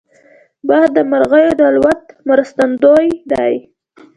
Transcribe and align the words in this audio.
باد 0.67 0.89
د 0.95 0.97
مرغیو 1.11 1.57
د 1.59 1.61
الوت 1.69 2.01
مرستندوی 2.29 3.07
دی 3.31 3.53